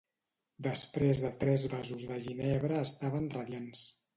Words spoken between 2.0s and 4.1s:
de ginebra estaven radiants.